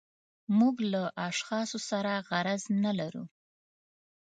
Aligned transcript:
موږ 0.57 0.75
له 0.91 1.01
اشخاصو 1.29 1.77
سره 1.89 2.11
غرض 2.29 2.63
نه 2.83 2.91
لرو. 2.99 3.23